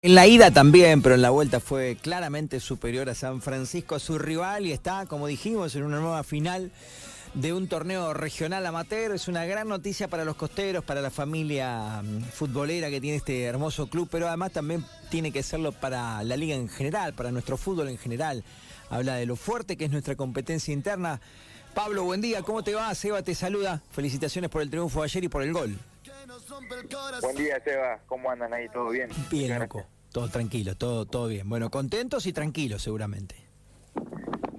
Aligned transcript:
En 0.00 0.14
la 0.14 0.28
ida 0.28 0.52
también, 0.52 1.02
pero 1.02 1.16
en 1.16 1.22
la 1.22 1.30
vuelta 1.30 1.58
fue 1.58 1.96
claramente 2.00 2.60
superior 2.60 3.08
a 3.08 3.16
San 3.16 3.42
Francisco, 3.42 3.96
a 3.96 3.98
su 3.98 4.16
rival, 4.16 4.64
y 4.64 4.70
está, 4.70 5.06
como 5.06 5.26
dijimos, 5.26 5.74
en 5.74 5.82
una 5.82 5.98
nueva 5.98 6.22
final 6.22 6.70
de 7.34 7.52
un 7.52 7.66
torneo 7.66 8.14
regional 8.14 8.64
amateur. 8.64 9.12
Es 9.12 9.26
una 9.26 9.44
gran 9.44 9.66
noticia 9.66 10.06
para 10.06 10.24
los 10.24 10.36
costeros, 10.36 10.84
para 10.84 11.02
la 11.02 11.10
familia 11.10 12.00
mm, 12.00 12.22
futbolera 12.32 12.90
que 12.90 13.00
tiene 13.00 13.16
este 13.16 13.42
hermoso 13.42 13.88
club, 13.88 14.08
pero 14.08 14.28
además 14.28 14.52
también 14.52 14.84
tiene 15.10 15.32
que 15.32 15.42
serlo 15.42 15.72
para 15.72 16.22
la 16.22 16.36
liga 16.36 16.54
en 16.54 16.68
general, 16.68 17.14
para 17.14 17.32
nuestro 17.32 17.56
fútbol 17.56 17.88
en 17.88 17.98
general. 17.98 18.44
Habla 18.90 19.16
de 19.16 19.26
lo 19.26 19.34
fuerte 19.34 19.76
que 19.76 19.86
es 19.86 19.90
nuestra 19.90 20.14
competencia 20.14 20.72
interna. 20.72 21.20
Pablo, 21.78 22.02
buen 22.02 22.20
día, 22.20 22.42
¿cómo 22.42 22.64
te 22.64 22.74
va? 22.74 22.92
Seba 22.92 23.22
te 23.22 23.36
saluda. 23.36 23.80
Felicitaciones 23.92 24.50
por 24.50 24.62
el 24.62 24.68
triunfo 24.68 24.98
de 24.98 25.04
ayer 25.04 25.22
y 25.22 25.28
por 25.28 25.44
el 25.44 25.52
gol. 25.52 25.78
Buen 27.20 27.36
día, 27.36 27.62
Seba. 27.62 28.00
¿Cómo 28.06 28.28
andan 28.32 28.52
ahí? 28.52 28.68
¿Todo 28.70 28.88
bien? 28.88 29.08
Bien, 29.30 29.56
loco. 29.60 29.86
Todo 30.10 30.28
tranquilo, 30.28 30.76
todo, 30.76 31.06
todo 31.06 31.28
bien. 31.28 31.48
Bueno, 31.48 31.70
contentos 31.70 32.26
y 32.26 32.32
tranquilos 32.32 32.82
seguramente. 32.82 33.36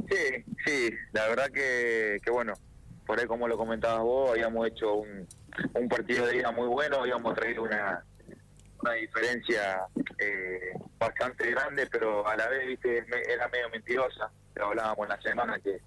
Sí, 0.09 0.45
sí, 0.65 0.93
la 1.11 1.27
verdad 1.27 1.51
que, 1.51 2.21
que 2.23 2.31
bueno, 2.31 2.53
por 3.05 3.19
ahí 3.19 3.25
como 3.25 3.49
lo 3.49 3.57
comentabas 3.57 4.01
vos, 4.01 4.31
habíamos 4.31 4.65
hecho 4.67 4.93
un, 4.93 5.27
un 5.73 5.89
partido 5.89 6.25
de 6.25 6.37
ida 6.37 6.53
muy 6.53 6.67
bueno, 6.67 7.01
habíamos 7.01 7.35
traído 7.35 7.63
una, 7.63 8.01
una 8.81 8.93
diferencia 8.93 9.81
eh, 10.19 10.71
bastante 10.97 11.51
grande, 11.51 11.85
pero 11.91 12.25
a 12.25 12.37
la 12.37 12.47
vez, 12.47 12.65
viste, 12.65 13.05
era 13.27 13.49
medio 13.49 13.69
mentirosa. 13.71 14.31
Lo 14.55 14.67
hablábamos 14.67 15.03
en 15.03 15.09
la 15.09 15.21
semana 15.21 15.59
que, 15.59 15.81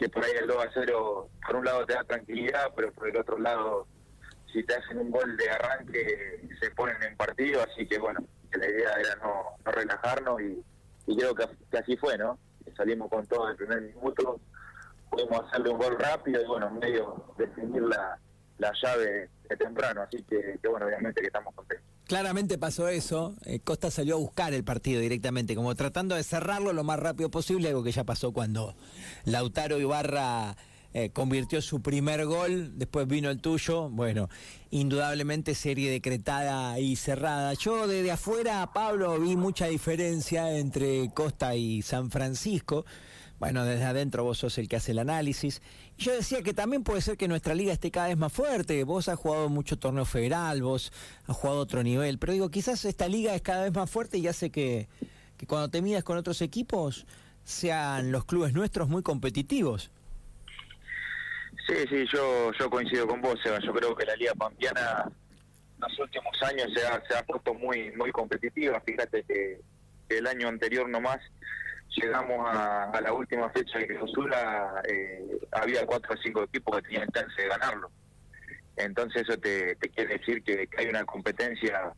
que 0.00 0.08
por 0.08 0.24
ahí 0.24 0.32
el 0.40 0.46
2 0.46 0.64
a 0.64 0.70
0, 0.72 1.28
por 1.46 1.56
un 1.56 1.64
lado 1.66 1.84
te 1.84 1.92
da 1.92 2.02
tranquilidad, 2.04 2.72
pero 2.74 2.90
por 2.90 3.06
el 3.06 3.18
otro 3.18 3.38
lado, 3.38 3.86
si 4.50 4.64
te 4.64 4.74
hacen 4.74 4.96
un 4.96 5.10
gol 5.10 5.36
de 5.36 5.50
arranque, 5.50 6.48
se 6.58 6.70
ponen 6.70 6.96
en 7.02 7.14
partido, 7.18 7.62
así 7.62 7.86
que 7.86 7.98
bueno, 7.98 8.20
la 8.50 8.66
idea 8.66 8.92
era 8.98 9.16
no, 9.16 9.42
no 9.62 9.70
relajarnos 9.70 10.40
y, 10.40 10.64
creo 11.18 11.34
que, 11.34 11.44
así 11.76 11.96
fue, 11.98 12.16
¿no? 12.16 12.38
salimos 12.76 13.10
con 13.10 13.26
todo 13.26 13.50
el 13.50 13.56
primer 13.56 13.82
minuto, 13.82 14.40
pudimos 15.10 15.44
hacerle 15.46 15.70
un 15.70 15.78
gol 15.78 15.98
rápido 15.98 16.40
y 16.40 16.46
bueno, 16.46 16.70
medio 16.70 17.34
definir 17.36 17.82
la, 17.82 18.18
la 18.56 18.72
llave 18.82 19.28
de 19.50 19.56
temprano, 19.56 20.00
así 20.00 20.22
que, 20.22 20.58
que 20.62 20.68
bueno, 20.68 20.86
obviamente 20.86 21.20
que 21.20 21.26
estamos 21.26 21.54
contentos. 21.54 21.86
Claramente 22.10 22.58
pasó 22.58 22.88
eso, 22.88 23.36
eh, 23.44 23.60
Costa 23.60 23.88
salió 23.88 24.16
a 24.16 24.18
buscar 24.18 24.52
el 24.52 24.64
partido 24.64 25.00
directamente, 25.00 25.54
como 25.54 25.76
tratando 25.76 26.16
de 26.16 26.24
cerrarlo 26.24 26.72
lo 26.72 26.82
más 26.82 26.98
rápido 26.98 27.30
posible, 27.30 27.68
algo 27.68 27.84
que 27.84 27.92
ya 27.92 28.02
pasó 28.02 28.32
cuando 28.32 28.74
Lautaro 29.26 29.78
Ibarra 29.78 30.56
eh, 30.92 31.10
convirtió 31.10 31.62
su 31.62 31.82
primer 31.82 32.26
gol, 32.26 32.76
después 32.76 33.06
vino 33.06 33.30
el 33.30 33.40
tuyo, 33.40 33.88
bueno, 33.90 34.28
indudablemente 34.72 35.54
serie 35.54 35.88
decretada 35.88 36.80
y 36.80 36.96
cerrada. 36.96 37.54
Yo 37.54 37.86
desde 37.86 38.10
afuera, 38.10 38.68
Pablo, 38.74 39.16
vi 39.20 39.36
mucha 39.36 39.66
diferencia 39.66 40.58
entre 40.58 41.10
Costa 41.14 41.54
y 41.54 41.80
San 41.82 42.10
Francisco. 42.10 42.86
Bueno, 43.40 43.64
desde 43.64 43.84
adentro 43.84 44.22
vos 44.22 44.36
sos 44.36 44.58
el 44.58 44.68
que 44.68 44.76
hace 44.76 44.92
el 44.92 44.98
análisis. 44.98 45.62
Yo 45.96 46.12
decía 46.12 46.42
que 46.42 46.52
también 46.52 46.84
puede 46.84 47.00
ser 47.00 47.16
que 47.16 47.26
nuestra 47.26 47.54
liga 47.54 47.72
esté 47.72 47.90
cada 47.90 48.08
vez 48.08 48.18
más 48.18 48.30
fuerte. 48.30 48.84
Vos 48.84 49.08
has 49.08 49.18
jugado 49.18 49.48
mucho 49.48 49.78
torneo 49.78 50.04
federal, 50.04 50.62
vos 50.62 50.92
has 51.26 51.34
jugado 51.34 51.58
otro 51.58 51.82
nivel. 51.82 52.18
Pero 52.18 52.34
digo, 52.34 52.50
quizás 52.50 52.84
esta 52.84 53.08
liga 53.08 53.34
es 53.34 53.40
cada 53.40 53.64
vez 53.64 53.72
más 53.72 53.90
fuerte 53.90 54.18
y 54.18 54.28
hace 54.28 54.50
que, 54.50 54.88
que 55.38 55.46
cuando 55.46 55.70
te 55.70 55.80
midas 55.80 56.04
con 56.04 56.18
otros 56.18 56.42
equipos 56.42 57.06
sean 57.42 58.12
los 58.12 58.26
clubes 58.26 58.52
nuestros 58.52 58.90
muy 58.90 59.02
competitivos. 59.02 59.90
Sí, 61.66 61.76
sí, 61.88 62.04
yo, 62.12 62.52
yo 62.52 62.68
coincido 62.68 63.06
con 63.08 63.22
vos, 63.22 63.38
Seba. 63.42 63.58
Yo 63.64 63.72
creo 63.72 63.96
que 63.96 64.04
la 64.04 64.16
Liga 64.16 64.34
Pampiana 64.34 65.04
en 65.06 65.80
los 65.80 65.98
últimos 65.98 66.42
años 66.42 66.68
se 66.74 66.86
ha, 66.86 67.02
se 67.08 67.16
ha 67.16 67.24
puesto 67.24 67.54
muy 67.54 67.90
muy 67.92 68.12
competitiva. 68.12 68.82
Fíjate 68.82 69.24
que, 69.24 69.60
el 70.10 70.26
año 70.26 70.48
anterior 70.48 70.88
nomás 70.88 71.20
llegamos 71.96 72.46
a, 72.48 73.00
la 73.00 73.12
última 73.12 73.50
fecha 73.50 73.78
de 73.78 73.86
clausura, 73.86 74.82
eh, 74.88 75.38
había 75.52 75.86
cuatro 75.86 76.14
o 76.14 76.22
cinco 76.22 76.42
equipos 76.44 76.76
que 76.76 76.82
tenían 76.82 77.08
chance 77.08 77.40
de 77.40 77.48
ganarlo. 77.48 77.90
Entonces 78.76 79.22
eso 79.28 79.38
te, 79.38 79.76
quiere 79.76 80.18
decir 80.18 80.42
que, 80.42 80.68
hay 80.76 80.86
una 80.86 81.04
competencia 81.04 81.92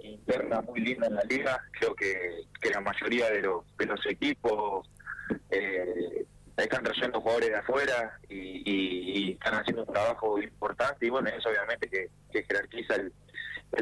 interna 0.00 0.60
muy 0.62 0.80
linda 0.80 1.06
en 1.06 1.14
la 1.14 1.22
liga. 1.24 1.60
Creo 1.72 1.94
que, 1.94 2.44
que 2.60 2.70
la 2.70 2.80
mayoría 2.80 3.30
de 3.30 3.42
los, 3.42 3.64
de 3.76 3.86
los 3.86 4.06
equipos 4.06 4.88
eh, 5.50 6.26
están 6.56 6.84
trayendo 6.84 7.20
jugadores 7.20 7.50
de 7.50 7.56
afuera 7.56 8.18
y, 8.28 9.32
están 9.32 9.54
haciendo 9.54 9.82
un 9.84 9.92
trabajo 9.92 10.40
importante 10.40 11.06
y 11.06 11.10
bueno, 11.10 11.28
eso 11.28 11.48
obviamente 11.48 11.88
que, 11.88 12.08
jerarquiza 12.44 12.94
el, 12.96 13.12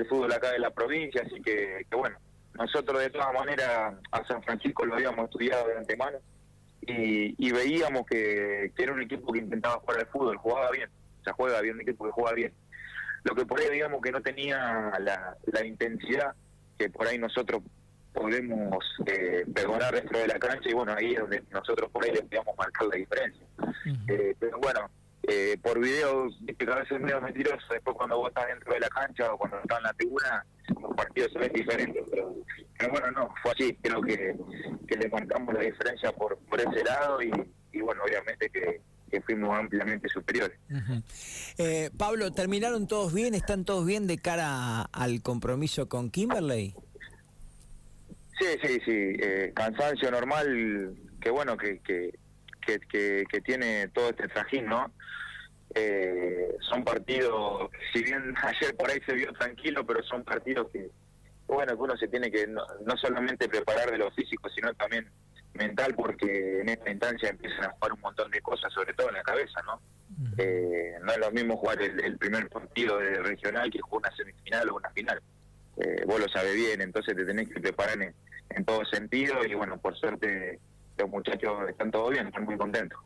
fútbol 0.09 0.33
acá 0.33 0.51
de 0.51 0.59
la 0.59 0.71
provincia, 0.71 1.23
así 1.25 1.41
que, 1.43 1.87
bueno, 1.91 2.17
nosotros 2.55 3.01
de 3.01 3.11
todas 3.11 3.33
maneras 3.33 3.95
a 4.11 4.25
San 4.27 4.43
Francisco 4.43 4.85
lo 4.85 4.95
habíamos 4.95 5.25
estudiado 5.25 5.69
de 5.69 5.79
antemano 5.79 6.19
y, 6.83 7.53
veíamos 7.53 8.05
que, 8.07 8.73
era 8.77 8.93
un 8.93 9.03
equipo 9.03 9.33
que 9.33 9.39
intentaba 9.39 9.77
jugar 9.77 10.01
al 10.01 10.07
fútbol, 10.07 10.37
jugaba 10.37 10.71
bien, 10.71 10.91
o 11.21 11.25
sea, 11.25 11.33
juega 11.33 11.61
bien, 11.61 11.77
un 11.77 11.83
equipo 11.83 12.05
que 12.05 12.11
juega 12.11 12.33
bien. 12.33 12.53
Lo 13.25 13.35
que 13.37 13.47
por 13.47 13.61
ahí 13.61 13.71
digamos 13.71 14.03
que 14.03 14.11
no 14.11 14.21
tenía 14.21 14.93
la, 14.99 15.37
la 15.47 15.65
intensidad 15.65 16.35
que 16.77 16.91
por 16.91 17.07
ahí 17.07 17.19
nosotros 17.19 17.62
podemos 18.12 18.85
eh, 19.07 19.45
perdonar 19.55 19.95
dentro 19.95 20.19
de 20.19 20.27
la 20.27 20.39
cancha 20.39 20.69
y 20.69 20.73
bueno, 20.73 20.95
ahí 20.97 21.12
es 21.12 21.21
donde 21.21 21.43
nosotros 21.51 21.91
por 21.91 22.05
ahí 22.05 22.12
le 22.12 22.23
podíamos 22.23 22.57
marcar 22.57 22.89
la 22.89 22.97
diferencia. 22.97 23.47
Eh, 24.09 24.35
pero 24.39 24.59
bueno, 24.59 24.91
eh, 25.28 25.56
por 25.62 25.78
video, 25.78 26.28
viste 26.41 26.65
que 26.66 26.72
a 26.72 26.77
veces 26.77 26.93
es 26.93 27.00
medio 27.00 27.21
mentiroso, 27.21 27.66
después 27.71 27.97
cuando 27.97 28.19
vos 28.19 28.28
estás 28.28 28.49
dentro 28.49 28.75
de 28.75 28.81
la 28.81 28.88
cancha 28.88 29.33
o 29.33 29.38
cuando 29.38 29.59
estás 29.59 29.78
en 29.78 29.84
la 29.84 29.93
tribuna, 29.94 30.47
los 30.81 30.97
partidos 30.97 31.33
se 31.33 31.38
ven 31.38 31.53
diferentes, 31.53 32.03
pero, 32.10 32.34
bueno, 32.91 33.10
no, 33.12 33.34
fue 33.43 33.53
así, 33.53 33.78
creo 33.81 34.00
que, 34.03 34.37
que 34.88 34.97
le 34.97 35.09
marcamos 35.09 35.55
la 35.55 35.61
diferencia 35.61 36.12
por, 36.12 36.38
por 36.38 36.61
ese 36.61 36.84
lado 36.84 37.22
y, 37.22 37.31
y 37.72 37.81
bueno, 37.81 38.03
obviamente 38.05 38.50
que, 38.50 38.81
que 39.12 39.21
fuimos 39.21 39.56
ampliamente 39.56 40.09
superiores. 40.09 40.59
eh, 41.59 41.91
Pablo, 41.97 42.32
¿terminaron 42.32 42.88
todos 42.88 43.12
bien? 43.12 43.34
¿Están 43.34 43.65
todos 43.65 43.84
bien 43.84 44.06
de 44.06 44.19
cara 44.19 44.82
al 44.82 45.22
compromiso 45.22 45.88
con 45.88 46.11
Kimberley? 46.11 46.75
Sí, 48.41 48.47
sí, 48.62 48.81
sí. 48.84 48.93
Eh, 49.21 49.53
cansancio 49.55 50.11
normal, 50.11 50.97
que 51.21 51.31
bueno, 51.31 51.56
que, 51.59 51.78
que, 51.81 52.19
que, 52.62 52.81
que, 53.28 53.41
tiene 53.41 53.89
todo 53.89 54.11
este 54.11 54.28
trajín, 54.28 54.67
¿no? 54.67 54.93
Eh, 55.75 56.56
son 56.61 56.84
partidos, 56.84 57.71
si 57.93 58.03
bien 58.03 58.34
ayer 58.43 58.77
por 58.77 58.91
ahí 58.91 59.00
se 59.06 59.15
vio 59.15 59.33
tranquilo, 59.33 59.84
pero 59.87 60.03
son 60.03 60.25
partidos 60.25 60.69
que, 60.73 60.91
bueno, 61.47 61.75
que 61.75 61.83
uno 61.83 61.97
se 61.97 62.09
tiene 62.09 62.31
que 62.31 62.47
no, 62.47 62.65
solamente 62.97 63.49
preparar 63.49 63.91
de 63.91 63.99
lo 63.99 64.11
físico, 64.12 64.49
sino 64.50 64.73
también 64.75 65.09
mental, 65.55 65.95
porque 65.95 66.61
en 66.61 66.69
esta 66.69 66.91
instancia 66.91 67.28
empiezan 67.28 67.65
a 67.65 67.71
jugar 67.71 67.93
un 67.93 68.00
montón 68.00 68.31
de 68.31 68.41
cosas, 68.41 68.73
sobre 68.73 68.94
todo 68.94 69.09
en 69.09 69.15
la 69.15 69.23
cabeza, 69.23 69.61
¿no? 69.67 69.81
Eh, 70.39 70.94
no 71.03 71.12
es 71.12 71.19
lo 71.19 71.31
mismo 71.31 71.56
jugar 71.56 71.81
el, 71.83 72.17
primer 72.19 72.49
partido 72.49 72.99
de 72.99 73.23
regional 73.23 73.71
que 73.71 73.81
jugar 73.81 74.11
una 74.11 74.17
semifinal 74.17 74.71
o 74.71 74.77
una 74.77 74.91
final. 74.91 75.21
Eh, 75.79 76.05
vos 76.06 76.21
lo 76.21 76.29
sabés 76.29 76.55
bien, 76.55 76.81
entonces 76.81 77.17
te 77.17 77.25
tenés 77.25 77.49
que 77.49 77.61
preparar 77.61 78.00
en, 78.00 78.15
en 78.50 78.65
todo 78.65 78.84
sentido 78.84 79.44
y 79.44 79.55
bueno, 79.55 79.79
por 79.79 79.97
suerte 79.97 80.61
los 81.03 81.11
muchachos 81.11 81.69
están 81.69 81.91
todo 81.91 82.11
bien, 82.11 82.27
están 82.29 82.45
muy 82.45 82.57
contentos. 82.57 82.99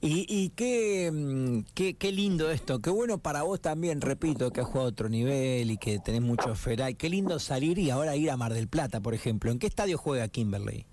Y, 0.00 0.26
y 0.28 0.50
qué, 0.50 1.10
mm, 1.12 1.60
qué, 1.74 1.94
qué, 1.94 2.12
lindo 2.12 2.50
esto, 2.50 2.80
qué 2.80 2.90
bueno 2.90 3.18
para 3.18 3.42
vos 3.42 3.60
también, 3.60 4.00
repito, 4.00 4.50
que 4.50 4.60
has 4.60 4.66
jugado 4.66 4.86
a 4.86 4.90
otro 4.90 5.08
nivel 5.08 5.70
y 5.70 5.78
que 5.78 5.98
tenés 6.00 6.22
mucho 6.22 6.54
feral, 6.54 6.96
qué 6.96 7.08
lindo 7.08 7.38
salir 7.38 7.78
y 7.78 7.90
ahora 7.90 8.16
ir 8.16 8.30
a 8.30 8.36
Mar 8.36 8.52
del 8.52 8.68
Plata, 8.68 9.00
por 9.00 9.14
ejemplo. 9.14 9.50
¿En 9.50 9.58
qué 9.58 9.66
estadio 9.66 9.96
juega 9.96 10.28
Kimberley? 10.28 10.86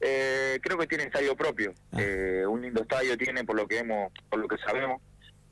Eh, 0.00 0.60
creo 0.62 0.78
que 0.78 0.86
tiene 0.86 1.04
estadio 1.04 1.34
propio, 1.34 1.72
ah. 1.92 1.98
eh, 2.00 2.44
un 2.46 2.62
lindo 2.62 2.82
estadio 2.82 3.16
tiene 3.16 3.44
por 3.44 3.56
lo 3.56 3.66
que 3.66 3.78
hemos, 3.78 4.12
por 4.28 4.38
lo 4.38 4.46
que 4.46 4.58
sabemos, 4.58 5.00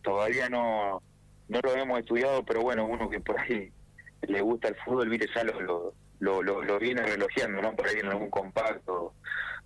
todavía 0.02 0.48
no, 0.48 1.02
no 1.48 1.60
lo 1.62 1.74
hemos 1.74 1.98
estudiado, 2.00 2.44
pero 2.44 2.60
bueno, 2.60 2.86
uno 2.86 3.08
que 3.08 3.18
por 3.18 3.40
ahí 3.40 3.72
le 4.22 4.40
gusta 4.42 4.68
el 4.68 4.76
fútbol, 4.84 5.08
viste, 5.08 5.26
ya 5.34 5.44
lo, 5.44 5.60
lo, 5.60 5.94
lo, 6.22 6.78
viene 6.78 7.02
relojeando, 7.02 7.60
¿no? 7.60 7.74
Por 7.74 7.88
ahí 7.88 7.96
en 7.98 8.06
algún 8.06 8.30
compacto 8.30 9.14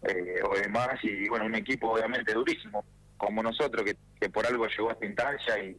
eh, 0.03 0.41
o 0.43 0.57
demás. 0.57 0.99
Y 1.03 1.29
bueno, 1.29 1.47
un 1.47 1.55
equipo 1.55 1.91
obviamente 1.91 2.33
durísimo, 2.33 2.85
como 3.17 3.43
nosotros, 3.43 3.85
que, 3.85 3.97
que 4.21 4.31
por 4.31 4.47
algo 4.47 4.67
llegó 4.67 4.91
a 4.91 4.93
esta 4.93 5.07
instancia 5.07 5.63
y 5.63 5.77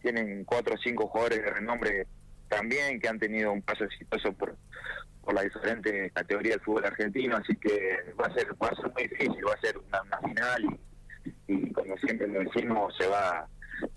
tienen 0.00 0.44
cuatro 0.44 0.74
o 0.74 0.78
cinco 0.78 1.08
jugadores 1.08 1.42
de 1.42 1.50
renombre 1.50 2.06
también 2.48 3.00
que 3.00 3.08
han 3.08 3.18
tenido 3.18 3.52
un 3.52 3.62
paso 3.62 3.84
exitoso 3.84 4.32
por 4.32 4.56
por 5.26 5.34
las 5.34 5.42
diferentes 5.42 6.12
categorías 6.12 6.54
del 6.54 6.64
fútbol 6.64 6.86
argentino, 6.86 7.36
así 7.36 7.56
que 7.56 8.14
va 8.18 8.26
a 8.26 8.32
ser 8.32 8.46
va 8.62 8.68
a 8.68 8.76
ser 8.76 8.92
muy 8.92 9.08
difícil, 9.08 9.44
va 9.44 9.54
a 9.54 9.60
ser 9.60 9.76
una, 9.76 10.18
final 10.20 10.78
y, 11.48 11.72
como 11.72 11.98
siempre 11.98 12.28
lo 12.28 12.40
decimos, 12.44 12.96
se 12.96 13.08
va 13.08 13.48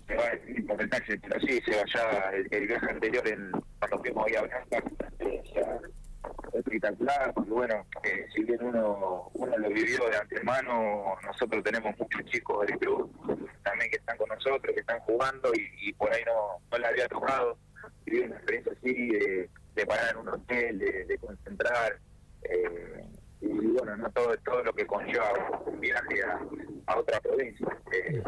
se 0.08 0.16
va 0.16 0.24
a 0.24 1.00
pero 1.06 1.40
sí, 1.40 1.62
se 1.64 1.76
va 1.76 1.84
ya 1.86 2.30
el, 2.32 2.66
viaje 2.66 2.90
anterior 2.90 3.28
en, 3.28 3.52
cuando 3.78 4.00
fuimos 4.00 4.26
ahí 4.26 4.34
a 4.34 4.42
espectacular, 6.60 7.32
porque 7.34 7.50
bueno, 7.50 7.86
eh, 8.02 8.26
si 8.34 8.44
bien 8.44 8.62
uno, 8.62 9.30
uno 9.34 9.58
lo 9.58 9.68
vivió 9.68 10.08
de 10.08 10.16
antemano, 10.16 11.16
nosotros 11.24 11.62
tenemos 11.64 11.98
muchos 11.98 12.24
chicos 12.26 12.66
del 12.66 12.78
club 12.78 13.10
también 13.62 13.90
que 13.90 13.96
están 13.96 14.16
con 14.16 14.28
nosotros, 14.28 14.74
que 14.74 14.80
están 14.80 15.00
jugando 15.00 15.50
y, 15.54 15.92
por 15.94 16.12
ahí 16.12 16.22
no, 16.24 16.60
no 16.70 16.78
le 16.78 16.86
había 16.86 17.08
tocado 17.08 17.58
vivir 18.04 18.26
una 18.26 18.36
experiencia 18.36 18.72
así 18.72 19.08
de, 19.08 19.50
de 19.74 19.86
parar 19.86 20.10
en 20.10 20.16
un 20.18 20.28
hotel, 20.28 20.78
de, 20.78 21.18
concentrar, 21.18 21.98
eh, 22.42 23.04
y 23.40 23.48
bueno, 23.48 23.96
no 23.96 24.10
todo, 24.10 24.36
todo 24.38 24.62
lo 24.64 24.72
que 24.72 24.86
conlleva 24.86 25.32
un 25.64 25.80
viaje 25.80 26.22
a, 26.86 26.96
otra 26.96 27.20
provincia. 27.20 27.68
Eh, 27.92 28.22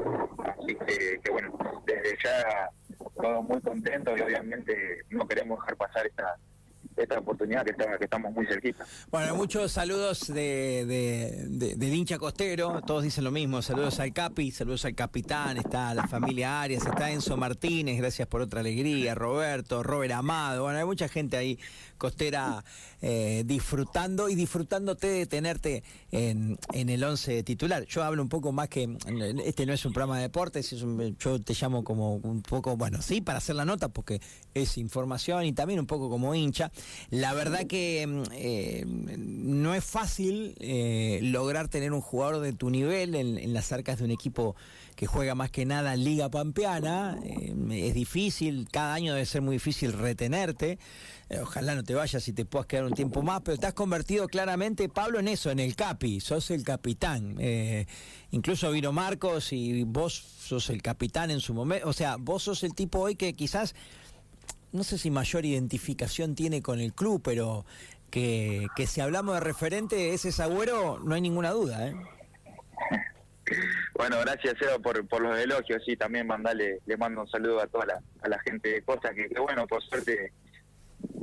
así 0.44 0.76
que, 1.22 1.30
bueno, 1.30 1.58
desde 1.84 2.16
ya 2.22 2.70
todos 3.16 3.44
muy 3.44 3.60
contentos 3.60 4.18
y 4.18 4.22
obviamente 4.22 5.02
no 5.10 5.26
queremos 5.26 5.58
dejar 5.60 5.76
pasar 5.76 6.06
esta 6.06 6.36
esta 7.02 7.18
oportunidad 7.18 7.64
que, 7.64 7.74
que 7.74 8.04
estamos 8.04 8.32
muy 8.32 8.46
cerquita. 8.46 8.84
Bueno, 9.10 9.36
muchos 9.36 9.72
saludos 9.72 10.26
de, 10.28 10.84
de, 10.86 11.74
del 11.76 11.94
hincha 11.94 12.18
costero, 12.18 12.80
todos 12.86 13.02
dicen 13.04 13.24
lo 13.24 13.30
mismo, 13.30 13.62
saludos 13.62 14.00
al 14.00 14.12
Capi, 14.12 14.50
saludos 14.50 14.84
al 14.84 14.94
capitán, 14.94 15.58
está 15.58 15.94
la 15.94 16.06
familia 16.06 16.62
Arias, 16.62 16.86
está 16.86 17.10
Enzo 17.10 17.36
Martínez, 17.36 17.98
gracias 17.98 18.28
por 18.28 18.40
otra 18.40 18.60
alegría, 18.60 19.14
Roberto, 19.14 19.82
Robert 19.82 20.12
Amado, 20.12 20.64
bueno, 20.64 20.78
hay 20.78 20.84
mucha 20.84 21.08
gente 21.08 21.36
ahí 21.36 21.58
costera 21.98 22.64
eh, 23.00 23.44
disfrutando 23.46 24.28
y 24.28 24.34
disfrutándote 24.34 25.06
de 25.06 25.26
tenerte 25.26 25.84
en, 26.10 26.58
en 26.72 26.88
el 26.88 27.04
11 27.04 27.44
titular. 27.44 27.84
Yo 27.86 28.02
hablo 28.02 28.22
un 28.22 28.28
poco 28.28 28.50
más 28.50 28.68
que, 28.68 28.96
este 29.44 29.66
no 29.66 29.72
es 29.72 29.84
un 29.84 29.92
programa 29.92 30.16
de 30.16 30.22
deportes, 30.22 30.72
es 30.72 30.84
yo 31.18 31.40
te 31.40 31.54
llamo 31.54 31.84
como 31.84 32.16
un 32.16 32.42
poco, 32.42 32.76
bueno, 32.76 33.00
sí, 33.02 33.20
para 33.20 33.38
hacer 33.38 33.54
la 33.54 33.64
nota, 33.64 33.88
porque 33.88 34.20
es 34.54 34.78
información 34.78 35.44
y 35.44 35.52
también 35.52 35.78
un 35.78 35.86
poco 35.86 36.10
como 36.10 36.34
hincha. 36.34 36.72
La 37.10 37.34
verdad 37.34 37.66
que 37.66 38.06
mm, 38.06 38.22
eh, 38.32 38.84
no 38.86 39.74
es 39.74 39.84
fácil 39.84 40.54
eh, 40.60 41.20
lograr 41.22 41.68
tener 41.68 41.92
un 41.92 42.00
jugador 42.00 42.40
de 42.40 42.52
tu 42.52 42.70
nivel 42.70 43.14
en, 43.14 43.52
las 43.52 43.72
arcas 43.72 43.98
de 43.98 44.04
un 44.04 44.10
equipo 44.10 44.56
que 44.96 45.06
juega 45.06 45.34
más 45.34 45.50
que 45.50 45.64
nada 45.64 45.96
Liga 45.96 46.30
Pampeana. 46.30 47.18
Eh, 47.24 47.54
es 47.88 47.94
difícil, 47.94 48.68
cada 48.70 48.94
año 48.94 49.14
debe 49.14 49.26
ser 49.26 49.42
muy 49.42 49.56
difícil 49.56 49.92
retenerte. 49.92 50.78
ojalá 51.40 51.74
no 51.74 51.82
te 51.82 51.94
vayas 51.94 52.26
y 52.28 52.32
te 52.32 52.44
puedas 52.44 52.66
quedar 52.66 52.84
un 52.84 52.94
tiempo 52.94 53.22
más, 53.22 53.40
pero 53.42 53.56
te 53.56 53.66
has 53.66 53.74
convertido 53.74 54.26
claramente, 54.28 54.88
Pablo, 54.88 55.18
en 55.18 55.28
eso, 55.28 55.50
en 55.50 55.58
el 55.58 55.76
capi, 55.76 56.20
sos 56.20 56.50
el 56.50 56.62
capitán. 56.62 57.36
incluso 58.30 58.70
vino 58.70 58.92
Marcos 58.92 59.52
y 59.52 59.84
vos 59.84 60.14
sos 60.14 60.70
el 60.70 60.82
capitán 60.82 61.30
en 61.30 61.40
su 61.40 61.54
momento. 61.54 61.88
O 61.88 61.92
sea, 61.92 62.16
vos 62.16 62.42
sos 62.42 62.62
el 62.62 62.74
tipo 62.74 63.00
hoy 63.00 63.16
que 63.16 63.34
quizás 63.34 63.74
no 64.72 64.84
sé 64.84 64.98
si 64.98 65.10
mayor 65.10 65.44
identificación 65.44 66.34
tiene 66.34 66.62
con 66.62 66.80
el 66.80 66.92
club, 66.94 67.20
pero 67.22 67.64
que, 68.10 68.66
que 68.76 68.86
si 68.86 69.00
hablamos 69.00 69.34
de 69.34 69.40
referente, 69.40 70.14
ese 70.14 70.32
Sagüero, 70.32 70.98
no 71.00 71.14
hay 71.14 71.20
ninguna 71.20 71.50
duda. 71.50 71.88
¿eh? 71.88 71.94
Bueno, 73.94 74.16
gracias 74.20 74.54
Eva 74.62 74.78
por, 74.78 75.06
por 75.06 75.20
los 75.20 75.38
elogios, 75.38 75.82
sí, 75.84 75.94
también 75.94 76.26
mandale, 76.26 76.78
le 76.86 76.96
mando 76.96 77.20
un 77.20 77.28
saludo 77.28 77.60
a 77.60 77.66
toda 77.66 77.84
la, 77.84 78.02
a 78.22 78.28
la 78.28 78.38
gente 78.40 78.70
de 78.70 78.82
Costa, 78.82 79.12
que, 79.12 79.28
bueno, 79.38 79.66
por 79.66 79.82
suerte, 79.82 80.32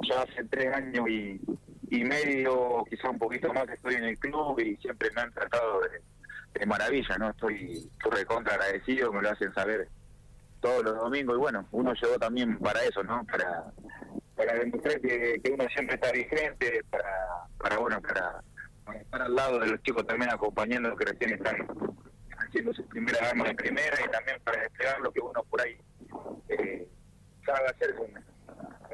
ya 0.07 0.21
hace 0.21 0.43
tres 0.45 0.71
años 0.75 1.09
y, 1.09 1.41
y 1.89 2.03
medio, 2.03 2.85
quizá 2.87 3.09
un 3.09 3.17
poquito 3.17 3.51
más 3.51 3.65
que 3.65 3.73
estoy 3.73 3.95
en 3.95 4.03
el 4.03 4.19
club 4.19 4.59
y 4.59 4.75
siempre 4.77 5.09
me 5.15 5.21
han 5.21 5.33
tratado 5.33 5.81
de, 5.81 6.59
de 6.59 6.65
maravilla, 6.67 7.17
¿no? 7.17 7.31
Estoy 7.31 7.89
recontra 8.11 8.53
agradecido, 8.53 9.11
me 9.11 9.23
lo 9.23 9.31
hacen 9.31 9.53
saber 9.53 9.87
todos 10.61 10.83
los 10.83 10.97
domingos 10.97 11.35
y 11.35 11.39
bueno, 11.39 11.65
uno 11.71 11.93
llegó 11.93 12.17
también 12.17 12.57
para 12.59 12.83
eso, 12.83 13.03
¿no? 13.03 13.25
Para, 13.25 13.71
para 14.35 14.53
demostrar 14.53 14.99
que, 15.01 15.41
uno 15.51 15.65
siempre 15.73 15.95
está 15.95 16.11
vigente, 16.11 16.83
para, 16.89 17.45
para 17.57 17.77
bueno, 17.77 18.01
para, 18.01 18.43
estar 18.99 19.21
al 19.21 19.35
lado 19.35 19.59
de 19.59 19.67
los 19.67 19.83
chicos 19.83 20.05
también 20.07 20.31
acompañando 20.31 20.95
que 20.95 21.05
recién 21.05 21.33
están 21.33 21.67
haciendo 22.37 22.73
sus 22.73 22.85
primeras 22.87 23.21
armas 23.21 23.49
de 23.49 23.55
primera 23.55 23.97
y 24.03 24.09
también 24.09 24.39
para 24.43 24.61
desplegar 24.61 24.99
lo 25.01 25.11
que 25.11 25.19
uno 25.19 25.43
por 25.43 25.61
ahí 25.61 25.77
eh, 26.47 26.87
sabe 27.45 27.67
hacer 27.67 27.95
con, 27.95 28.11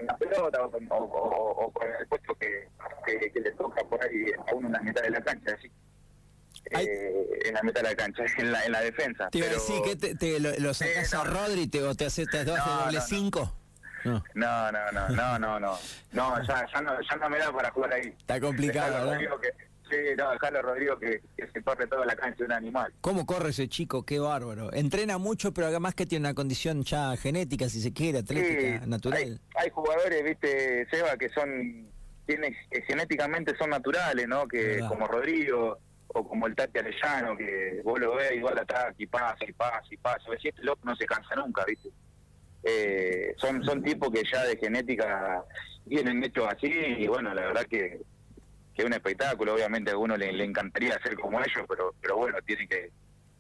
la 0.06 0.18
pelota 0.18 0.62
o, 0.62 0.96
o, 0.96 1.72
con 1.72 1.88
el 1.88 2.08
puesto 2.08 2.36
que, 2.36 2.68
que, 3.06 3.40
le 3.40 3.52
toca 3.52 3.82
por 3.86 4.04
ahí 4.04 4.26
a 4.48 4.54
uno 4.54 4.68
en 4.68 4.74
la 4.74 4.82
mitad 4.82 5.02
de 5.02 5.10
la 5.12 5.22
cancha. 5.22 5.56
Así 5.56 5.72
eh, 6.72 7.15
la 7.56 7.64
mitad 7.64 7.82
de 7.82 7.90
la 7.90 7.96
cancha, 7.96 8.24
en 8.38 8.52
la, 8.52 8.66
en 8.66 8.72
la 8.72 8.82
defensa. 8.82 9.30
Te 9.30 9.40
iba 9.40 9.48
a 9.48 9.52
decir 9.52 9.82
que 9.84 9.96
te, 9.96 10.40
lo, 10.40 10.52
lo, 10.60 10.74
sacas 10.74 11.14
a 11.14 11.24
Rodri 11.24 11.68
te, 11.68 11.82
o 11.82 11.96
te 11.96 12.06
haces 12.06 12.30
te 12.30 12.44
no, 12.44 12.56
doble 12.56 13.02
5. 13.02 13.54
No. 14.04 14.24
No, 14.36 14.72
no, 14.72 14.92
no, 14.92 15.10
no, 15.10 15.40
no, 15.40 15.60
no, 15.60 15.80
no, 16.12 16.44
ya, 16.44 16.68
ya 16.72 16.82
no, 16.82 16.92
ya 17.02 17.16
no 17.16 17.30
me 17.30 17.40
da 17.40 17.52
para 17.52 17.72
jugar 17.72 17.94
ahí. 17.94 18.14
Está 18.20 18.40
complicado, 18.40 18.94
¿verdad? 18.94 19.20
Que, 19.42 19.50
sí, 19.90 19.96
no, 20.16 20.26
Carlos 20.38 20.62
Rodrigo 20.62 21.00
que, 21.00 21.22
que, 21.36 21.48
se 21.52 21.64
corre 21.64 21.88
toda 21.88 22.06
la 22.06 22.16
cancha 22.16 22.38
de 22.38 22.46
un 22.46 22.52
animal. 22.52 22.94
¿Cómo 23.02 23.26
corre 23.26 23.50
ese 23.50 23.68
chico? 23.68 24.06
Qué 24.06 24.20
bárbaro. 24.20 24.72
Entrena 24.74 25.18
mucho, 25.18 25.54
pero 25.54 25.68
además 25.68 25.96
que 25.96 26.06
tiene 26.06 26.28
una 26.28 26.36
condición 26.36 26.84
ya 26.84 27.18
genética, 27.18 27.68
si 27.68 27.82
se 27.82 27.94
quiere, 27.94 28.20
atlética, 28.20 28.86
natural. 28.86 29.18
Hay, 29.18 29.40
hay, 29.56 29.70
jugadores, 29.72 30.24
viste, 30.24 30.88
Seba, 30.92 31.18
que 31.18 31.30
son, 31.30 31.88
tiene, 32.28 32.56
que 32.70 32.84
genéticamente 32.84 33.58
son 33.58 33.72
naturales, 33.72 34.28
¿no? 34.28 34.48
Que 34.48 34.82
como 34.88 35.08
Rodrigo, 35.08 35.80
como 36.24 36.48
el 36.48 36.56
Tati 36.56 36.80
Arellano, 36.80 37.36
que 37.36 37.82
vos 37.84 38.00
lo 38.00 38.16
ves 38.16 38.32
igual 38.34 38.58
ataca 38.58 38.94
y 38.98 39.08
pasa 39.08 39.46
y 39.48 39.52
pasa 39.52 39.88
y 39.90 39.98
pasa. 39.98 40.26
si 40.42 40.48
este 40.48 40.64
loco 40.64 40.82
no 40.84 40.96
se 40.96 41.06
cansa 41.06 41.36
nunca, 41.36 41.66
¿viste? 41.66 41.90
Eh, 42.64 43.36
son, 43.38 43.64
son 43.64 43.84
tipos 43.84 44.10
que 44.12 44.24
ya 44.32 44.44
de 44.44 44.58
genética 44.58 45.44
vienen 45.86 46.24
hechos 46.24 46.48
así 46.48 46.68
y 46.68 47.08
bueno, 47.08 47.34
la 47.34 47.48
verdad 47.48 47.66
que, 47.70 48.02
que 48.74 48.82
es 48.82 48.86
un 48.86 48.94
espectáculo. 48.94 49.54
Obviamente 49.54 49.92
a 49.92 49.98
uno 49.98 50.18
le, 50.18 50.44
encantaría 50.44 51.00
ser 51.04 51.16
como 51.16 51.40
ellos, 51.40 51.66
pero 51.68 51.94
pero 52.02 52.18
bueno, 52.18 52.38
tiene 52.46 52.68
que 52.68 52.92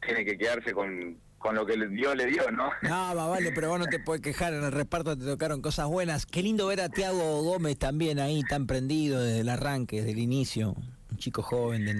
tiene 0.05 0.23
que 0.23 0.37
quedarse 0.37 0.73
con, 0.73 1.17
con 1.39 1.55
lo 1.55 1.65
que 1.65 1.77
Dios 1.87 2.15
le 2.15 2.27
dio, 2.27 2.51
¿no? 2.51 2.69
No, 2.83 3.15
vale, 3.29 3.51
pero 3.51 3.69
vos 3.69 3.79
no 3.79 3.85
te 3.85 3.99
puedes 3.99 4.21
quejar, 4.21 4.53
en 4.53 4.63
el 4.63 4.71
reparto 4.71 5.17
te 5.17 5.25
tocaron 5.25 5.61
cosas 5.61 5.87
buenas. 5.87 6.25
Qué 6.25 6.43
lindo 6.43 6.67
ver 6.67 6.81
a 6.81 6.89
Tiago 6.89 7.41
Gómez 7.41 7.79
también 7.79 8.19
ahí, 8.19 8.43
tan 8.43 8.67
prendido 8.67 9.21
desde 9.21 9.39
el 9.39 9.49
arranque, 9.49 9.97
desde 9.97 10.11
el 10.11 10.19
inicio, 10.19 10.75
un 11.09 11.17
chico 11.17 11.41
joven. 11.41 11.85
De 11.85 11.93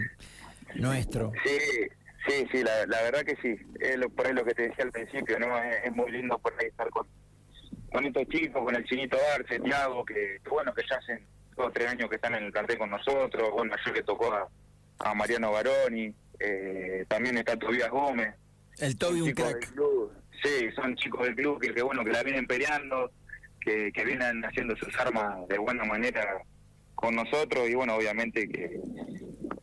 nuestro. 0.76 1.32
Sí, 1.44 1.58
sí, 2.28 2.48
sí, 2.52 2.64
la, 2.64 2.86
la 2.88 3.02
verdad 3.04 3.24
que 3.24 3.36
sí. 3.42 3.56
Es 3.80 3.98
lo, 3.98 4.10
por 4.10 4.28
ahí 4.28 4.34
lo 4.34 4.46
que 4.46 4.54
te 4.54 4.64
decía 4.70 4.86
al 4.86 4.92
principio, 4.92 5.40
¿no? 5.40 5.58
Es, 5.58 5.92
muy 5.94 6.12
lindo 6.12 6.38
por 6.40 6.54
ahí 6.60 6.68
estar 6.68 6.90
con, 6.90 7.08
con 7.92 8.06
estos 8.06 8.28
chicos, 8.28 8.64
con 8.64 8.76
el 8.76 8.86
chinito 8.86 9.18
Arce, 9.36 9.60
Tiago, 9.60 10.06
que, 10.06 10.40
bueno, 10.50 10.74
que 10.74 10.84
ya 10.90 10.98
hacen 10.98 11.26
dos 11.56 11.68
o 11.68 11.72
tres 11.72 11.90
años 11.90 12.10
que 12.10 12.16
están 12.16 12.36
en 12.36 12.46
el 12.46 12.52
plantel 12.52 12.78
con 12.78 12.90
nosotros. 12.90 13.52
Bueno, 13.52 13.74
ayer 13.74 13.96
le 13.96 14.04
tocó 14.04 14.34
a, 14.34 14.48
a 15.00 15.14
Mariano 15.14 15.52
Baroni, 15.52 16.14
eh, 16.40 17.06
también 17.08 17.38
está 17.38 17.58
Tobías 17.58 17.90
Gómez. 17.90 18.34
El 18.80 18.98
Tobi 18.98 19.22
un 19.22 19.32
crack. 19.32 19.74
Sí, 20.44 20.70
son 20.76 20.96
chicos 20.96 21.26
del 21.26 21.36
club 21.36 21.62
que, 21.62 21.74
que, 21.74 21.82
bueno, 21.82 22.04
que 22.04 22.12
la 22.12 22.22
vienen 22.22 22.46
peleando, 22.46 23.10
que, 23.62 23.92
que 23.92 24.04
vienen 24.04 24.44
haciendo 24.44 24.76
sus 24.76 24.96
armas 25.00 25.48
de 25.48 25.58
buena 25.58 25.86
manera 25.86 26.42
con 26.94 27.16
nosotros 27.16 27.70
y 27.70 27.76
bueno, 27.76 27.96
obviamente 27.96 28.48
que, 28.48 28.80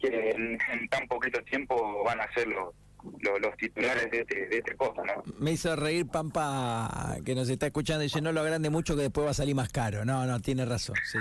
que 0.03 0.31
en, 0.31 0.89
tan 0.89 1.07
poquito 1.07 1.41
tiempo 1.45 2.03
van 2.05 2.21
a 2.21 2.33
ser 2.33 2.49
los, 2.49 2.75
los, 3.23 3.57
titulares 3.57 4.11
de 4.11 4.21
este, 4.21 4.47
de 4.47 4.59
este 4.59 4.77
cosa, 4.77 5.03
¿no? 5.05 5.23
Me 5.39 5.53
hizo 5.53 5.75
reír 5.77 6.07
Pampa, 6.09 7.17
que 7.25 7.35
nos 7.35 7.49
está 7.49 7.67
escuchando, 7.67 8.03
y 8.03 8.07
dice, 8.07 8.21
no 8.21 8.33
lo 8.33 8.41
agrande 8.41 8.69
mucho 8.69 8.97
que 8.97 9.03
después 9.03 9.27
va 9.27 9.31
a 9.31 9.35
salir 9.35 9.55
más 9.55 9.71
caro. 9.71 10.05
No, 10.05 10.27
no, 10.27 10.41
tiene 10.41 10.65
razón, 10.65 10.97
sí. 11.05 11.19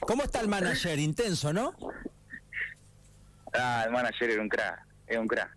¿Cómo 0.00 0.22
está 0.22 0.40
el 0.40 0.48
manager? 0.48 0.98
Intenso, 0.98 1.52
¿no? 1.52 1.74
Ah, 3.52 3.84
el 3.86 3.92
manager 3.92 4.30
es 4.30 4.38
un 4.38 4.48
crack, 4.48 4.86
es 5.08 5.18
un 5.18 5.26
crack. 5.26 5.56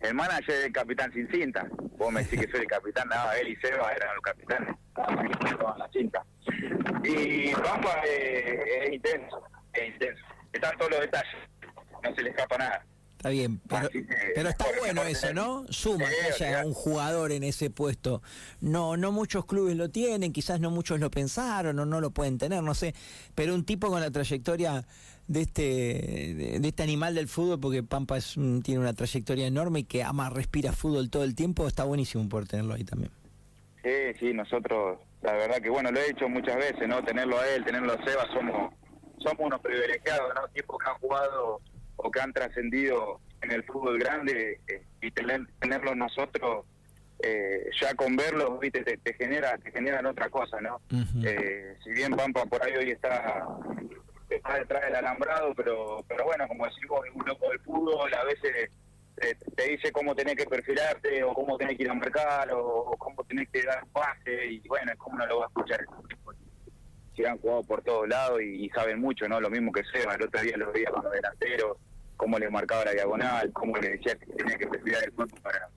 El 0.00 0.14
manager 0.14 0.54
es 0.54 0.64
el 0.66 0.72
capitán 0.72 1.12
sin 1.12 1.28
cinta. 1.30 1.66
Vos 1.96 2.12
me 2.12 2.22
decís 2.22 2.40
que 2.40 2.50
soy 2.50 2.60
el 2.60 2.66
capitán, 2.66 3.08
no, 3.08 3.32
él 3.32 3.48
y 3.48 3.56
Seba 3.56 3.92
eran 3.92 4.14
los 4.14 4.22
capitanes, 4.22 4.74
la 4.96 5.88
cinta. 5.92 6.24
Y 7.02 7.52
Pampa 7.54 8.02
es 8.04 8.92
intenso, 8.92 9.42
es 9.72 9.88
intenso. 9.88 10.24
Están 10.52 10.76
todos 10.78 10.90
los 10.92 11.00
detalles 11.00 11.45
se 12.16 12.22
le 12.22 12.30
escapa 12.30 12.58
nada. 12.58 12.84
Está 13.16 13.30
bien, 13.30 13.60
pero, 13.66 14.48
está 14.50 14.66
bueno 14.78 15.02
eso, 15.02 15.32
¿no? 15.32 15.64
Suma 15.70 16.04
que 16.38 16.44
haya 16.44 16.66
un 16.66 16.74
jugador 16.74 17.32
en 17.32 17.44
ese 17.44 17.70
puesto. 17.70 18.22
No, 18.60 18.98
no 18.98 19.10
muchos 19.10 19.46
clubes 19.46 19.74
lo 19.74 19.88
tienen, 19.88 20.32
quizás 20.32 20.60
no 20.60 20.70
muchos 20.70 21.00
lo 21.00 21.10
pensaron 21.10 21.78
o 21.78 21.86
no 21.86 22.00
lo 22.02 22.10
pueden 22.10 22.36
tener, 22.36 22.62
no 22.62 22.74
sé. 22.74 22.94
Pero 23.34 23.54
un 23.54 23.64
tipo 23.64 23.88
con 23.88 24.00
la 24.00 24.10
trayectoria 24.10 24.84
de 25.28 25.40
este, 25.40 25.62
de, 25.62 26.60
este 26.62 26.82
animal 26.82 27.14
del 27.14 27.26
fútbol, 27.26 27.58
porque 27.58 27.82
Pampa 27.82 28.18
es 28.18 28.34
tiene 28.62 28.80
una 28.80 28.92
trayectoria 28.92 29.46
enorme 29.46 29.80
y 29.80 29.84
que 29.84 30.04
ama, 30.04 30.28
respira 30.28 30.72
fútbol 30.72 31.08
todo 31.10 31.24
el 31.24 31.34
tiempo, 31.34 31.66
está 31.66 31.84
buenísimo 31.84 32.28
por 32.28 32.46
tenerlo 32.46 32.74
ahí 32.74 32.84
también. 32.84 33.10
Sí, 33.82 34.18
sí, 34.20 34.34
nosotros, 34.34 34.98
la 35.22 35.32
verdad 35.32 35.62
que 35.62 35.70
bueno, 35.70 35.90
lo 35.90 36.00
he 36.00 36.10
hecho 36.10 36.28
muchas 36.28 36.56
veces, 36.56 36.86
¿no? 36.86 37.02
Tenerlo 37.02 37.38
a 37.40 37.48
él, 37.48 37.64
tenerlo 37.64 37.94
a 37.94 38.04
Seba, 38.04 38.26
somos, 38.32 38.74
somos 39.18 39.40
unos 39.40 39.60
privilegiados, 39.60 40.34
¿no? 40.34 40.46
Tipos 40.48 40.76
que 40.78 40.90
han 40.90 40.98
jugado 40.98 41.60
o 41.96 42.10
que 42.10 42.20
han 42.20 42.32
trascendido 42.32 43.20
en 43.42 43.52
el 43.52 43.64
fútbol 43.64 43.98
grande 43.98 44.60
eh, 44.68 44.82
y 45.00 45.10
tener, 45.10 45.46
tenerlos 45.60 45.96
nosotros 45.96 46.66
eh, 47.22 47.70
ya 47.80 47.94
con 47.94 48.16
verlos 48.16 48.60
viste 48.60 48.82
te, 48.82 49.14
genera 49.14 49.56
te 49.58 49.70
generan 49.72 50.06
otra 50.06 50.28
cosa 50.28 50.60
no 50.60 50.80
eh, 51.24 51.76
si 51.82 51.90
bien 51.90 52.14
Pampa 52.14 52.44
por 52.44 52.62
ahí 52.62 52.76
hoy 52.76 52.90
está 52.90 53.46
está 54.28 54.58
detrás 54.58 54.84
del 54.84 54.96
alambrado 54.96 55.54
pero 55.54 56.04
pero 56.08 56.24
bueno 56.24 56.46
como 56.48 56.66
decimos 56.66 57.00
un 57.14 57.26
loco 57.26 57.48
del 57.48 57.60
fútbol 57.60 58.12
a 58.12 58.24
veces 58.24 58.70
te, 59.16 59.68
dice 59.70 59.90
cómo 59.92 60.14
tenés 60.14 60.36
que 60.36 60.44
perfilarte 60.44 61.24
o 61.24 61.32
cómo 61.32 61.56
tenés 61.56 61.78
que 61.78 61.84
ir 61.84 61.90
a 61.90 61.94
marcar 61.94 62.52
o, 62.52 62.94
cómo 62.98 63.24
tenés 63.24 63.48
que 63.48 63.62
dar 63.62 63.82
un 63.82 63.90
pase 63.90 64.46
y 64.46 64.68
bueno 64.68 64.92
es 64.92 64.98
como 64.98 65.16
no 65.16 65.26
lo 65.26 65.38
va 65.38 65.44
a 65.46 65.48
escuchar 65.48 65.86
se 67.16 67.26
han 67.26 67.38
jugado 67.38 67.62
por 67.62 67.82
todos 67.82 68.08
lados 68.08 68.40
y, 68.42 68.68
saben 68.70 69.00
mucho, 69.00 69.28
¿no? 69.28 69.40
Lo 69.40 69.50
mismo 69.50 69.72
que 69.72 69.82
Seba, 69.84 70.14
el 70.14 70.22
otro 70.22 70.40
día 70.40 70.56
lo 70.56 70.72
veía 70.72 70.90
con 70.90 71.04
los 71.04 71.12
delanteros, 71.12 71.78
cómo 72.16 72.38
le 72.38 72.50
marcaba 72.50 72.84
la 72.84 72.92
diagonal, 72.92 73.52
cómo 73.52 73.76
le 73.76 73.90
decía 73.90 74.14
que 74.16 74.26
tenía 74.26 74.56
que 74.56 74.66
preparar 74.66 75.04
el 75.04 75.12
cuerpo 75.12 75.36
para, 75.42 75.68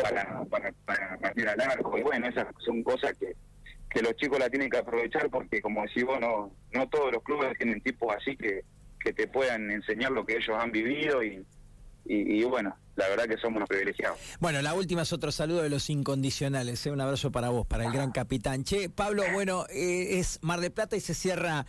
para, 0.00 0.44
para, 0.44 0.72
para 0.84 1.18
partir 1.18 1.48
al 1.48 1.60
arco. 1.60 1.98
Y 1.98 2.02
bueno, 2.02 2.26
esas 2.26 2.46
son 2.64 2.82
cosas 2.82 3.16
que, 3.18 3.34
que 3.90 4.02
los 4.02 4.14
chicos 4.16 4.38
la 4.38 4.50
tienen 4.50 4.70
que 4.70 4.78
aprovechar 4.78 5.30
porque, 5.30 5.60
como 5.60 5.82
decís 5.82 6.04
vos, 6.04 6.20
no, 6.20 6.52
no 6.72 6.88
todos 6.88 7.12
los 7.12 7.22
clubes 7.22 7.56
tienen 7.56 7.80
tipos 7.80 8.14
así 8.14 8.36
que, 8.36 8.62
que 9.00 9.12
te 9.12 9.26
puedan 9.26 9.70
enseñar 9.70 10.12
lo 10.12 10.26
que 10.26 10.36
ellos 10.36 10.56
han 10.58 10.70
vivido 10.70 11.22
y, 11.22 11.46
y, 12.04 12.44
bueno, 12.44 12.76
la 12.96 13.08
verdad 13.08 13.24
que 13.26 13.36
somos 13.36 13.58
unos 13.58 13.68
privilegiados. 13.68 14.18
Bueno, 14.40 14.60
la 14.62 14.74
última 14.74 15.02
es 15.02 15.12
otro 15.12 15.30
saludo 15.30 15.62
de 15.62 15.70
los 15.70 15.88
incondicionales. 15.90 16.84
¿eh? 16.86 16.90
Un 16.90 17.00
abrazo 17.00 17.30
para 17.30 17.50
vos, 17.50 17.66
para 17.66 17.84
el 17.84 17.92
gran 17.92 18.10
capitán. 18.10 18.64
Che, 18.64 18.88
Pablo, 18.88 19.22
bueno, 19.32 19.66
eh, 19.70 20.18
es 20.18 20.38
Mar 20.42 20.60
de 20.60 20.70
Plata 20.70 20.96
y 20.96 21.00
se 21.00 21.14
cierra 21.14 21.66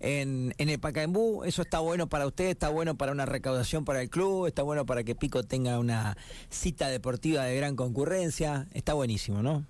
en, 0.00 0.54
en 0.58 0.68
el 0.68 0.80
Pacaembú. 0.80 1.44
Eso 1.44 1.62
está 1.62 1.78
bueno 1.78 2.08
para 2.08 2.26
usted, 2.26 2.46
está 2.46 2.70
bueno 2.70 2.96
para 2.96 3.12
una 3.12 3.26
recaudación 3.26 3.84
para 3.84 4.00
el 4.00 4.08
club, 4.08 4.46
está 4.46 4.62
bueno 4.62 4.86
para 4.86 5.04
que 5.04 5.14
Pico 5.14 5.42
tenga 5.42 5.78
una 5.78 6.16
cita 6.48 6.88
deportiva 6.88 7.44
de 7.44 7.56
gran 7.56 7.76
concurrencia. 7.76 8.66
Está 8.72 8.94
buenísimo, 8.94 9.42
¿no? 9.42 9.66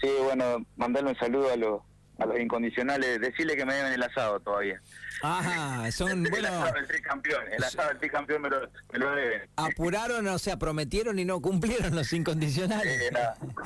Sí, 0.00 0.08
bueno, 0.24 0.64
mandarle 0.76 1.10
un 1.10 1.16
saludo 1.16 1.50
a 1.52 1.56
los, 1.56 1.82
a 2.20 2.26
los 2.26 2.38
incondicionales, 2.38 3.20
decirle 3.20 3.56
que 3.56 3.64
me 3.64 3.74
deben 3.74 3.92
el 3.92 4.02
asado 4.02 4.38
todavía. 4.40 4.80
Ajá, 5.22 5.90
son, 5.90 6.10
el, 6.26 6.30
bueno... 6.30 6.48
El 6.48 6.54
asado 6.54 6.74
del 6.74 6.86
tricampeón, 6.86 7.42
el 7.50 7.64
asado 7.64 7.88
del 7.88 7.98
tricampeón 7.98 8.42
me 8.42 8.50
lo, 8.50 8.60
me 8.92 8.98
lo 8.98 9.14
deben. 9.14 9.50
Apuraron, 9.56 10.28
o 10.28 10.38
sea, 10.38 10.58
prometieron 10.58 11.18
y 11.18 11.24
no 11.24 11.40
cumplieron 11.40 11.94
los 11.94 12.12
incondicionales. 12.12 13.10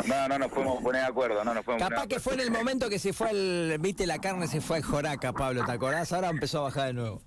no, 0.07 0.29
no 0.29 0.39
nos 0.39 0.51
podemos 0.51 0.83
poner 0.83 1.03
de 1.03 1.09
acuerdo, 1.09 1.45
no 1.45 1.55
nos 1.55 1.65
podemos 1.65 1.89
Capaz 1.89 2.07
que 2.07 2.21
fue 2.21 2.35
en 2.35 2.41
el 2.41 2.51
momento 2.51 2.89
que 2.89 2.99
se 2.99 3.13
fue 3.13 3.31
el, 3.31 3.77
viste, 3.81 4.07
la 4.07 4.19
carne 4.19 4.47
se 4.47 4.61
fue 4.61 4.77
al 4.77 4.83
Joraca, 4.83 5.33
Pablo, 5.33 5.65
¿te 5.65 5.73
acordás? 5.73 6.13
Ahora 6.13 6.31
empezó 6.31 6.61
a 6.61 6.63
bajar 6.65 6.87
de 6.87 6.93
nuevo. 6.95 7.23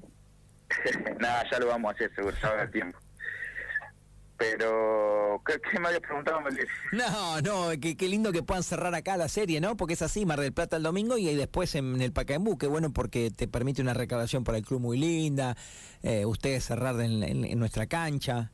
Nada, 1.19 1.43
ya 1.49 1.59
lo 1.59 1.67
vamos 1.67 1.91
a 1.91 1.95
hacer, 1.95 2.13
seguro, 2.15 2.35
ya 2.41 2.49
va 2.49 2.63
el 2.63 2.71
tiempo. 2.71 2.99
Pero, 4.37 5.41
¿qué, 5.45 5.79
me 5.79 5.87
habías 5.87 6.01
preguntado, 6.01 6.39
No, 6.91 7.41
no, 7.41 7.69
qué, 7.79 8.07
lindo 8.07 8.31
que 8.31 8.43
puedan 8.43 8.63
cerrar 8.63 8.93
acá 8.93 9.17
la 9.17 9.29
serie, 9.29 9.59
¿no? 9.59 9.75
Porque 9.75 9.95
es 9.95 10.01
así, 10.03 10.25
Mar 10.25 10.39
del 10.39 10.53
Plata 10.53 10.77
el 10.77 10.83
domingo 10.83 11.17
y 11.17 11.33
después 11.35 11.73
en 11.73 11.99
el 12.01 12.13
Pacaembú, 12.13 12.57
qué 12.57 12.67
bueno 12.67 12.91
porque 12.93 13.31
te 13.31 13.47
permite 13.47 13.81
una 13.81 13.95
recaudación 13.95 14.43
para 14.43 14.59
el 14.59 14.63
club 14.63 14.79
muy 14.79 14.97
linda, 14.97 15.55
eh, 16.03 16.25
ustedes 16.25 16.65
cerrar 16.65 16.99
en, 17.01 17.59
nuestra 17.59 17.87
cancha. 17.87 18.51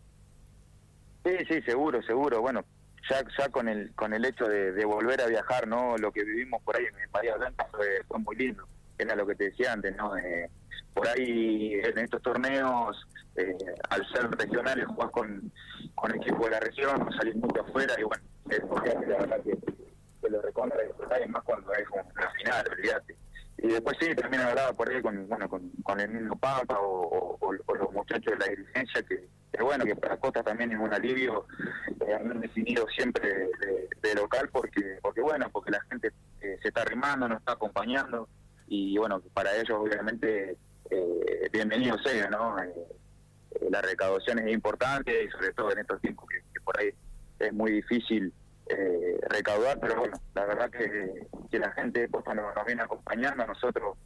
Sí, 1.25 1.31
sí, 1.49 1.61
seguro, 1.63 2.01
seguro. 2.03 2.41
Bueno, 2.41 2.63
ya 3.09 3.21
ya 3.37 3.49
con 3.49 3.67
el 3.67 3.93
con 3.95 4.13
el 4.13 4.23
hecho 4.23 4.45
de, 4.45 4.85
volver 4.85 5.21
a 5.21 5.27
viajar, 5.27 5.67
¿no? 5.67 5.97
Lo 5.97 6.13
que 6.13 6.23
vivimos 6.23 6.61
por 6.63 6.77
ahí 6.77 6.85
en 6.85 7.11
María 7.11 7.35
Blanca 7.35 7.67
fue, 7.71 8.03
fue 8.07 8.19
muy 8.19 8.35
lindo. 8.37 8.65
Era 8.97 9.15
lo 9.15 9.27
que 9.27 9.35
te 9.35 9.45
decía 9.45 9.73
antes, 9.73 9.95
¿no? 9.97 10.15
Eh, 10.17 10.49
por 10.93 11.07
ahí 11.07 11.73
en 11.73 11.97
estos 11.99 12.21
torneos, 12.21 13.07
eh, 13.35 13.55
al 13.89 14.07
ser 14.09 14.29
regionales, 14.31 14.85
jugás 14.85 15.11
con, 15.11 15.51
con 15.95 16.15
equipos 16.15 16.45
de 16.45 16.51
la 16.51 16.59
región, 16.59 17.09
salir 17.17 17.35
mucho 17.35 17.61
afuera 17.61 17.93
y 17.99 18.03
bueno, 18.03 18.23
es 18.49 18.61
porque 18.61 18.89
la 18.89 19.17
verdad 19.17 19.41
que, 19.43 19.57
que 20.21 20.29
lo 20.29 20.41
recontra 20.41 20.77
y 21.23 21.27
más 21.29 21.43
cuando 21.43 21.73
es 21.73 21.87
una 21.89 22.29
final, 22.31 22.65
olvídate. 22.71 23.15
Y 23.57 23.67
después 23.67 23.95
sí, 23.99 24.13
también 24.15 24.43
hablaba 24.43 24.73
por 24.73 24.89
ahí 24.89 25.01
con, 25.01 25.27
bueno, 25.27 25.47
con, 25.47 25.69
con 25.83 25.99
el 25.99 26.09
mismo 26.09 26.37
Papa 26.37 26.77
o, 26.79 27.37
los 27.51 27.91
muchachos 27.93 28.33
de 28.33 28.37
la 28.37 28.45
dirigencia, 28.47 29.03
que, 29.03 29.27
que, 29.51 29.63
bueno, 29.63 29.85
que 29.85 29.95
para 29.95 30.17
Costa 30.17 30.43
también 30.43 30.71
es 30.71 30.79
un 30.79 30.93
alivio 30.93 31.45
eh, 32.05 32.13
han 32.13 32.39
definido 32.41 32.85
siempre 32.95 33.49
de, 34.01 34.15
local 34.15 34.49
porque 34.51 34.99
porque 35.01 35.21
bueno, 35.21 35.49
porque 35.51 35.71
la 35.71 35.81
gente 35.89 36.11
eh, 36.41 36.57
se 36.61 36.67
está 36.67 36.81
arrimando, 36.81 37.27
nos 37.27 37.39
está 37.39 37.53
acompañando 37.53 38.27
y 38.67 38.97
bueno, 38.97 39.21
para 39.33 39.55
ellos 39.55 39.77
obviamente 39.79 40.57
eh, 40.93 41.49
bienvenido 41.51 41.97
sea, 41.99 42.29
¿no? 42.29 42.57
Eh, 42.61 42.73
la 43.69 43.81
recaudación 43.81 44.39
es 44.39 44.53
importante 44.53 45.23
y 45.23 45.29
sobre 45.29 45.53
todo 45.53 45.71
en 45.71 45.79
estos 45.79 46.01
tiempos 46.01 46.27
que, 46.29 46.61
por 46.61 46.79
ahí 46.79 46.89
es 47.39 47.53
muy 47.53 47.71
difícil 47.71 48.31
eh, 48.69 49.19
recaudar, 49.29 49.79
pero 49.79 49.97
bueno, 49.97 50.17
la 50.33 50.45
verdad 50.45 50.69
que, 50.69 51.27
que 51.51 51.59
la 51.59 51.71
gente 51.71 52.07
pues, 52.07 52.25
nos, 52.27 52.55
nos, 52.55 52.65
viene 52.65 52.81
acompañando, 52.83 53.45
nosotros 53.45 53.97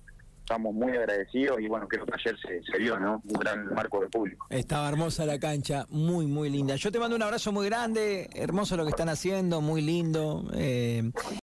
estamos 0.47 0.73
muy 0.73 0.95
agradecidos 0.95 1.59
y 1.59 1.67
bueno, 1.67 1.89
creo 1.89 2.05
que 2.05 2.13
ayer 2.13 2.39
se, 2.39 2.63
se 2.63 2.77
vio, 2.77 2.97
¿no? 2.97 3.21
Un 3.27 3.33
gran 3.33 3.73
marco 3.73 3.99
de 3.99 4.07
público. 4.07 4.47
Estaba 4.49 4.87
hermosa 4.87 5.25
la 5.25 5.37
cancha, 5.39 5.85
muy, 5.89 6.25
muy 6.25 6.49
linda. 6.49 6.75
Yo 6.77 6.89
te 6.89 6.99
mando 6.99 7.17
un 7.17 7.21
abrazo 7.21 7.51
muy 7.51 7.65
grande, 7.65 8.29
hermoso 8.33 8.77
lo 8.77 8.85
que 8.85 8.91
están 8.91 9.09
haciendo, 9.09 9.59
muy 9.59 9.81
lindo. 9.81 10.45
Eh, 10.53 11.11